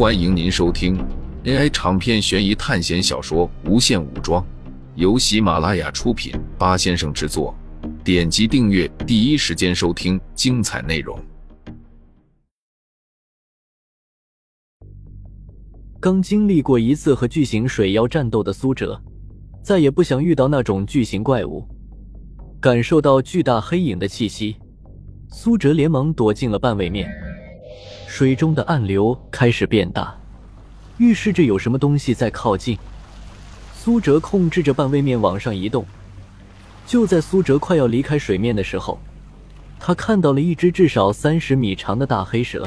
[0.00, 0.96] 欢迎您收听
[1.44, 4.42] AI 长篇悬疑探险小说《无限武装》，
[4.94, 7.54] 由喜马拉雅出品，八先生制作。
[8.02, 11.22] 点击订阅，第一时间收听精彩内容。
[16.00, 18.98] 刚经历过一次和巨型水妖战斗的苏哲，
[19.62, 21.62] 再也不想遇到那种巨型怪物。
[22.58, 24.56] 感受到巨大黑影的气息，
[25.28, 27.06] 苏哲连忙躲进了半位面。
[28.12, 30.12] 水中的暗流开始变大，
[30.98, 32.76] 预示着有什么东西在靠近。
[33.72, 35.86] 苏哲控制着半位面往上移动。
[36.84, 38.98] 就在苏哲快要离开水面的时候，
[39.78, 42.66] 他看到了一只至少三十米长的大黑蛇，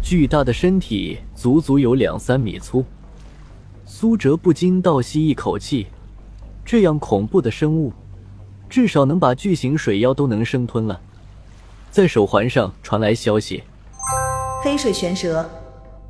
[0.00, 2.84] 巨大的身体足足有两三米粗。
[3.84, 5.88] 苏哲不禁倒吸一口气，
[6.64, 7.92] 这样恐怖的生物，
[8.70, 11.00] 至少能把巨型水妖都能生吞了。
[11.90, 13.64] 在手环上传来消息。
[14.66, 15.48] 黑水玄蛇，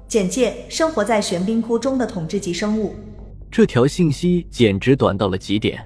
[0.09, 2.95] 简介：生活在玄冰窟中的统治级生物。
[3.51, 5.79] 这条信息简直短到了极点，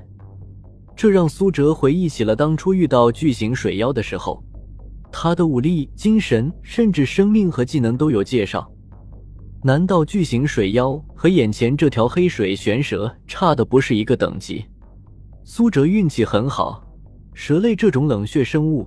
[0.94, 4.40] 这让苏哲回忆起了当初遇到巨型水妖的时候，
[5.10, 8.70] 他的武力、精神，甚至生命和技能都有介绍。
[9.64, 14.64] 难道巨型水妖和眼前这条黑水玄蛇差的不是一个等级？
[15.42, 16.80] 苏哲运气很好，
[17.34, 18.86] 蛇类这种冷血生物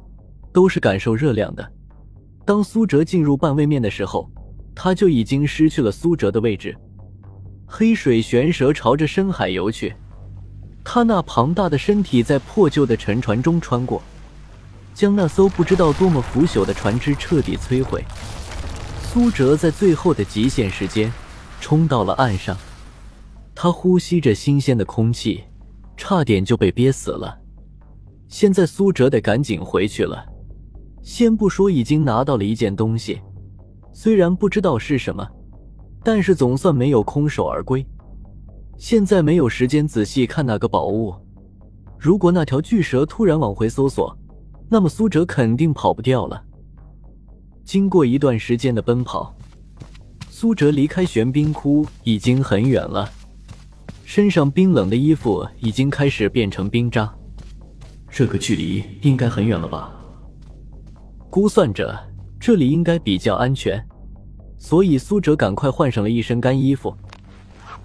[0.53, 1.69] 都是感受热量的。
[2.45, 4.29] 当苏哲进入半位面的时候，
[4.75, 6.75] 他就已经失去了苏哲的位置。
[7.65, 9.95] 黑水玄蛇朝着深海游去，
[10.83, 14.01] 他那庞大的身体在破旧的沉船中穿过，
[14.93, 18.03] 将那艘不知道多么腐朽的船只彻底摧毁。
[19.01, 21.11] 苏哲在最后的极限时间
[21.61, 22.57] 冲到了岸上，
[23.55, 25.43] 他呼吸着新鲜的空气，
[25.95, 27.39] 差点就被憋死了。
[28.27, 30.32] 现在苏哲得赶紧回去了。
[31.03, 33.21] 先不说已经拿到了一件东西，
[33.91, 35.27] 虽然不知道是什么，
[36.01, 37.85] 但是总算没有空手而归。
[38.77, 41.13] 现在没有时间仔细看那个宝物。
[41.99, 44.17] 如果那条巨蛇突然往回搜索，
[44.69, 46.41] 那么苏哲肯定跑不掉了。
[47.63, 49.35] 经过一段时间的奔跑，
[50.29, 53.09] 苏哲离开玄冰窟已经很远了，
[54.03, 57.13] 身上冰冷的衣服已经开始变成冰渣。
[58.09, 59.93] 这个距离应该很远了吧？
[61.33, 61.99] 估算着
[62.39, 63.83] 这里应该比较安全，
[64.59, 66.95] 所以苏哲赶快换上了一身干衣服。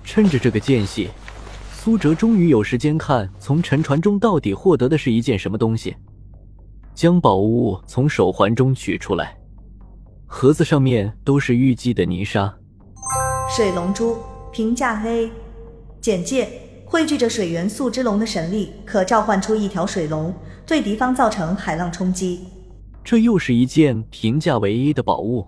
[0.05, 1.09] 趁着这个间隙，
[1.73, 5.97] 苏哲终于有时间看从沉船中到底获得的是一件什么东西。
[6.95, 9.35] 将宝物从手环中取出来，
[10.27, 12.55] 盒子上面都是淤积的泥沙。
[13.57, 14.19] 水龙珠
[14.53, 15.31] 评价 A。
[16.03, 16.51] 简介：
[16.85, 20.35] 汇聚着水元素之龙的神力，可召唤出一条水龙，
[20.67, 22.41] 对敌方造成海浪冲击。
[23.03, 25.47] 这又是一件评价唯一的宝物。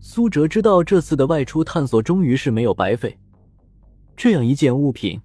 [0.00, 3.16] 苏哲知道这次的外出探索终于是没有白费。
[4.16, 5.20] 这样一件物品，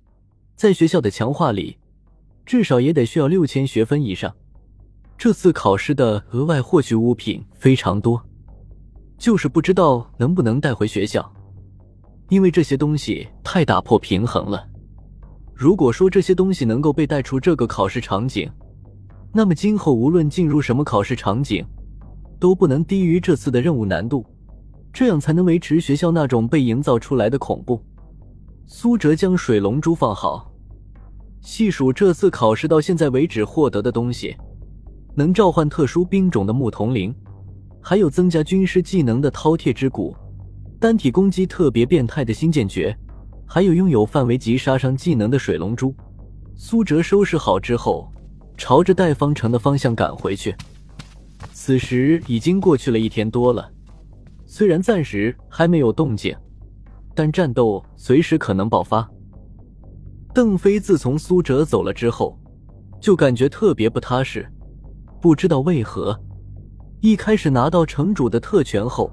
[0.56, 1.78] 在学校的强化里，
[2.46, 4.36] 至少也得需要六千学分以上。
[5.18, 8.22] 这次考试的额外获取物品非常多，
[9.18, 11.32] 就是不知道能不能带回学校，
[12.30, 14.68] 因为这些东西太打破平衡了。
[15.54, 18.52] 如果说这些东西能够被带出这个考试场景，
[19.34, 21.66] 那么今后无论进入什么考试场景，
[22.38, 24.26] 都不能低于这次的任务难度，
[24.92, 27.82] 这样才能维持学校那种被营造出来的恐怖。
[28.66, 30.52] 苏哲将水龙珠放好，
[31.40, 34.36] 细数这次考试到现在为止获得的东西：
[35.16, 37.16] 能召唤特殊兵种的木童铃，
[37.82, 40.14] 还有增加军师技能的饕餮之骨，
[40.78, 42.94] 单体攻击特别变态的新剑诀，
[43.46, 45.96] 还有拥有范围级杀伤技能的水龙珠。
[46.54, 48.12] 苏哲收拾好之后。
[48.62, 50.56] 朝着戴方城的方向赶回去。
[51.52, 53.68] 此时已经过去了一天多了，
[54.46, 56.38] 虽然暂时还没有动静，
[57.16, 59.10] 但战斗随时可能爆发。
[60.32, 62.40] 邓飞自从苏哲走了之后，
[63.00, 64.48] 就感觉特别不踏实。
[65.20, 66.16] 不知道为何，
[67.00, 69.12] 一开始拿到城主的特权后，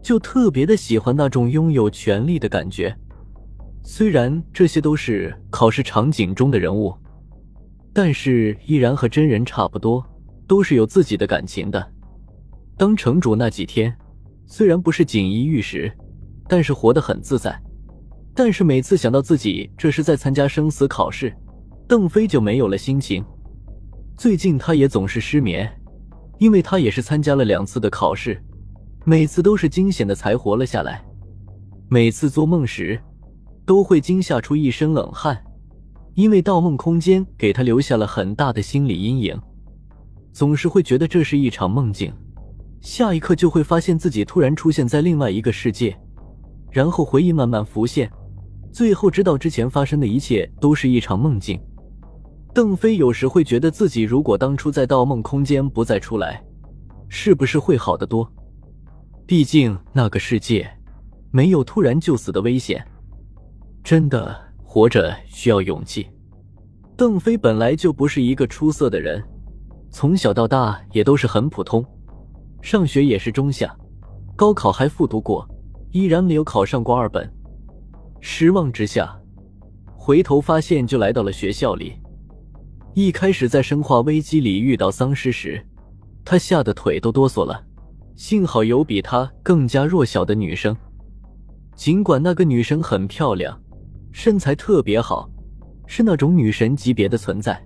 [0.00, 2.96] 就特别的喜欢那种拥有权力的感觉。
[3.82, 6.96] 虽然这些都是考试场景中的人物。
[7.96, 10.04] 但是依然和真人差不多，
[10.46, 11.92] 都是有自己的感情的。
[12.76, 13.90] 当城主那几天，
[14.44, 15.90] 虽然不是锦衣玉食，
[16.46, 17.58] 但是活得很自在。
[18.34, 21.34] 但是每次想到自己这是在参加生死考试，
[21.88, 23.24] 邓飞就没有了心情。
[24.18, 25.66] 最近他也总是失眠，
[26.38, 28.38] 因为他也是参加了两次的考试，
[29.06, 31.02] 每次都是惊险的才活了下来。
[31.88, 33.00] 每次做梦时，
[33.64, 35.42] 都会惊吓出一身冷汗。
[36.16, 39.38] 因为盗梦空间给他留下了很大的心理阴影，
[40.32, 42.10] 总是会觉得这是一场梦境，
[42.80, 45.94] 下一刻就会发现自己突然出现在另外一个世界，
[46.70, 48.10] 然后回忆慢慢浮现，
[48.72, 51.60] 最后知道之前发生的一切都是一场梦境。
[52.54, 56.42] 邓飞有时会觉得自己如果当初在盗梦空间不再出来，
[57.10, 58.26] 是不是会好得多？
[59.26, 60.66] 毕竟那个世界
[61.30, 62.82] 没有突然就死的危险。
[63.84, 64.34] 真的
[64.66, 66.06] 活着需要勇气。
[66.96, 69.22] 邓飞本来就不是一个出色的人，
[69.90, 71.82] 从小到大也都是很普通，
[72.60, 73.74] 上学也是中下，
[74.34, 75.48] 高考还复读过，
[75.92, 77.30] 依然没有考上过二本。
[78.20, 79.16] 失望之下，
[79.94, 81.94] 回头发现就来到了学校里。
[82.92, 85.64] 一开始在《生化危机》里遇到丧尸时，
[86.24, 87.62] 他吓得腿都哆嗦了。
[88.14, 90.74] 幸好有比他更加弱小的女生，
[91.74, 93.60] 尽管那个女生很漂亮，
[94.18, 95.30] 身材特别好。
[95.86, 97.62] 是那种女神级别的存在，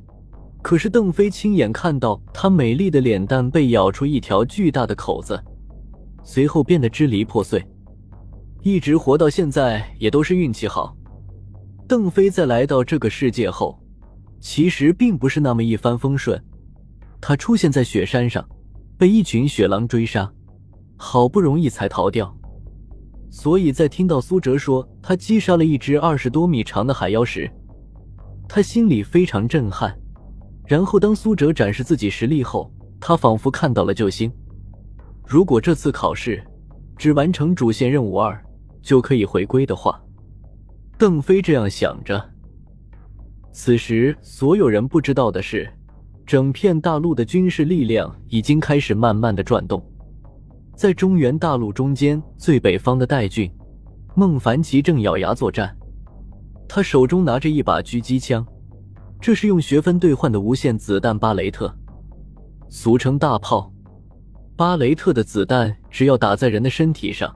[0.62, 5.40] 可是邓飞亲眼看到她美丽的脸蛋被咬出一条巨大的口子，
[6.24, 7.64] 随后变得支离破碎。
[8.62, 10.94] 一直活到现在也都是运气好。
[11.86, 13.78] 邓飞在来到这个世界后，
[14.40, 16.42] 其实并不是那么一帆风顺。
[17.20, 18.44] 他出现在雪山上，
[18.98, 20.30] 被一群雪狼追杀，
[20.96, 22.36] 好不容易才逃掉。
[23.30, 27.48] 所以在听到苏哲说他击杀了一只二十多米长的海妖时，
[28.48, 29.96] 他心里非常震撼，
[30.66, 34.30] 然后当苏哲展示自己实力后，他仿佛看到了救星。
[35.24, 36.42] 如果这次考试
[36.96, 38.44] 只完成主线任务二
[38.82, 40.02] 就可以回归的话，
[40.98, 42.22] 邓飞这样想着。
[43.52, 45.70] 此时，所有人不知道的是，
[46.26, 49.80] 整片大陆的军事力量已经开始慢慢的转动。
[50.80, 53.52] 在中原大陆中间最北方的代郡，
[54.14, 55.76] 孟凡奇正咬牙作战。
[56.66, 58.42] 他手中拿着一把狙击枪，
[59.20, 61.70] 这是用学分兑换的无限子弹巴雷特，
[62.70, 63.70] 俗称大炮。
[64.56, 67.30] 巴雷特的子弹只要打在人的身体上，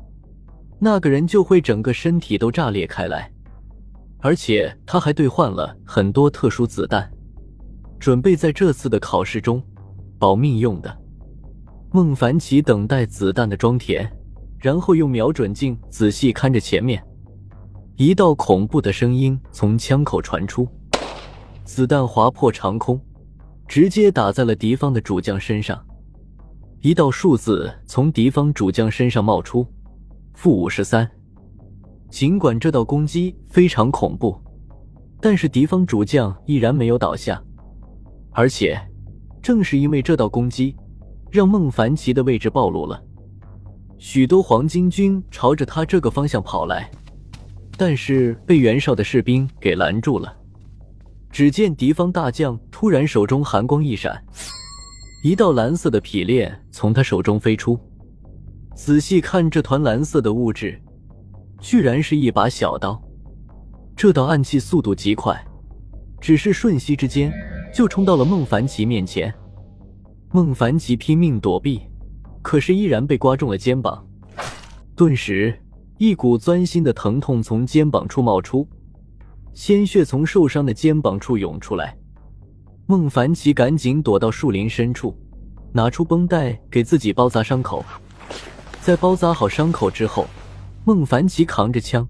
[0.78, 3.30] 那个人就会整个身体都炸裂开来。
[4.20, 7.12] 而且他还兑换了很多特殊子弹，
[7.98, 9.62] 准备在这次的考试中
[10.18, 11.03] 保命用的。
[11.94, 14.04] 孟凡奇等待子弹的装填，
[14.58, 17.00] 然后用瞄准镜仔细看着前面。
[17.94, 20.66] 一道恐怖的声音从枪口传出，
[21.62, 23.00] 子弹划破长空，
[23.68, 25.80] 直接打在了敌方的主将身上。
[26.80, 29.64] 一道数字从敌方主将身上冒出：
[30.32, 31.08] 负五十三。
[32.10, 34.36] 尽管这道攻击非常恐怖，
[35.20, 37.40] 但是敌方主将依然没有倒下。
[38.32, 38.76] 而且，
[39.40, 40.74] 正是因为这道攻击，
[41.30, 43.02] 让孟凡奇的位置暴露了。
[43.98, 46.90] 许多黄巾军朝着他这个方向跑来。
[47.76, 50.32] 但是被袁绍的士兵给拦住了。
[51.28, 54.24] 只见敌方大将突然手中寒光一闪，
[55.24, 57.76] 一道蓝色的劈链从他手中飞出。
[58.76, 60.80] 仔细看这团蓝色的物质，
[61.58, 63.02] 居然是一把小刀。
[63.96, 65.36] 这道暗器速度极快，
[66.20, 67.32] 只是瞬息之间
[67.74, 69.34] 就冲到了孟凡奇面前。
[70.34, 71.80] 孟凡奇拼命躲避，
[72.42, 74.04] 可是依然被刮中了肩膀，
[74.96, 75.56] 顿时。
[75.96, 78.66] 一股钻心的疼痛从肩膀处冒出，
[79.52, 81.96] 鲜血从受伤的肩膀处涌出来。
[82.86, 85.16] 孟凡奇赶紧躲到树林深处，
[85.70, 87.84] 拿出绷带给自己包扎伤口。
[88.80, 90.26] 在包扎好伤口之后，
[90.84, 92.04] 孟凡奇扛着枪，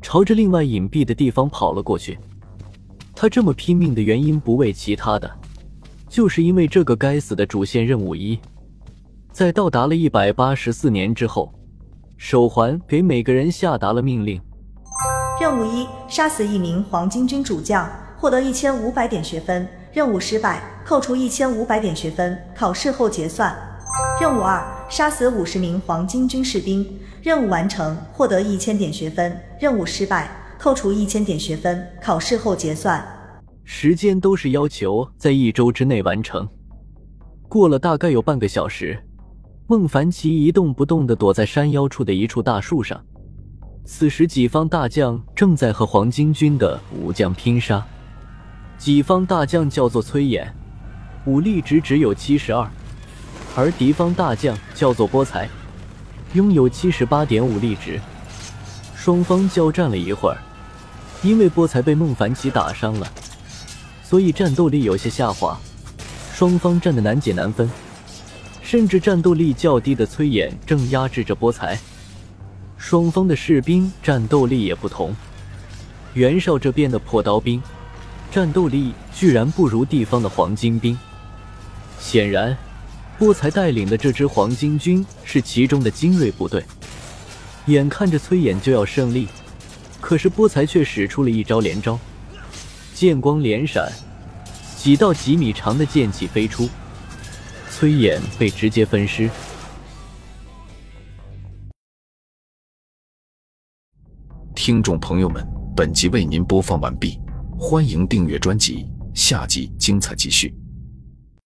[0.00, 2.18] 朝着另外隐蔽的地方跑了过去。
[3.14, 5.30] 他这么拼命的原因不为其他的，
[6.12, 8.38] 就是因为这个该死的主线任务一，
[9.32, 11.50] 在到达了一百八十四年之后。
[12.18, 14.38] 手环给每个人下达了命令。
[15.40, 19.66] 任务一：杀死一名黄巾军主将，获得一千五百点学分。
[19.90, 23.56] 任务失败，扣除一千五百点学分，考试后结算。
[24.20, 26.86] 任务二：杀死五十名黄巾军士兵。
[27.22, 29.34] 任务完成，获得一千点学分。
[29.58, 33.02] 任务失败，扣除一千点学分，考试后结算。
[33.64, 36.48] 时间都是要求在一周之内完成。
[37.48, 38.98] 过了大概有半个小时。
[39.68, 43.00] 孟凡奇一动不动地躲在山腰处的一处大树上。
[43.86, 47.82] 此时，己方大将正在和黄巾军的武将拼杀。
[48.76, 50.46] 己方大将叫做崔琰，
[51.24, 52.68] 武力值只有七十二，
[53.56, 55.48] 而敌方大将叫做波才，
[56.34, 57.98] 拥有七十八点武力值。
[58.94, 60.36] 双方交战了一会儿，
[61.22, 63.06] 因为波才被孟凡奇打伤了，
[64.12, 65.58] 所以战斗力有些下滑，
[66.34, 67.66] 双方战得难解难分。
[68.62, 71.78] 甚至战斗力较低的崔琰正压制着波才，
[72.76, 75.16] 双方的士兵战斗力也不同。
[76.12, 77.62] 袁绍这边的破刀兵
[78.30, 80.94] 战斗力居然不如地方的黄巾兵，
[81.98, 82.54] 显然
[83.18, 86.62] 波才带领的这支黄巾军是其中的精锐部队。
[87.64, 89.26] 眼看着崔衍就要胜利，
[90.02, 91.98] 可是波才却使出了一招连招，
[93.02, 93.90] 剑光连闪，
[94.76, 96.68] 几道几米长的剑气飞出，
[97.68, 99.28] 崔衍被直接分尸。
[104.54, 105.44] 听众朋友们，
[105.74, 107.18] 本集为您播放完毕，
[107.58, 110.54] 欢迎订阅专辑，下集精彩继续。